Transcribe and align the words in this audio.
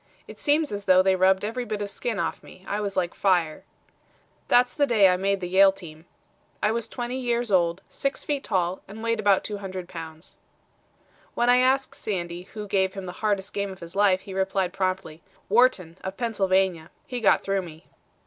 It 0.27 0.39
seems 0.39 0.71
as 0.71 0.85
though 0.85 1.03
they 1.03 1.15
rubbed 1.15 1.45
every 1.45 1.63
bit 1.63 1.79
of 1.79 1.91
skin 1.91 2.17
off 2.17 2.37
of 2.37 2.43
me. 2.43 2.65
I 2.67 2.81
was 2.81 2.97
like 2.97 3.13
fire. 3.13 3.63
"That's 4.47 4.73
the 4.73 4.87
day 4.87 5.07
I 5.07 5.15
made 5.15 5.41
the 5.41 5.47
Yale 5.47 5.71
team. 5.71 6.07
"I 6.59 6.71
was 6.71 6.87
twenty 6.87 7.19
years 7.19 7.51
old, 7.51 7.83
six 7.87 8.23
feet 8.23 8.43
tall, 8.43 8.81
and 8.87 9.03
weighed 9.03 9.19
about 9.19 9.43
200 9.43 9.87
pounds." 9.87 10.39
When 11.35 11.51
I 11.51 11.57
asked 11.59 11.93
Sandy 11.93 12.47
who 12.55 12.67
gave 12.67 12.95
him 12.95 13.05
the 13.05 13.11
hardest 13.21 13.53
game 13.53 13.71
of 13.71 13.79
his 13.79 13.95
life, 13.95 14.21
he 14.21 14.33
replied 14.33 14.73
promptly: 14.73 15.21
"Wharton, 15.49 15.99
of 16.03 16.17
Pennsylvania. 16.17 16.89
He 17.05 17.21
got 17.21 17.43
through 17.43 17.61
me." 17.61 17.85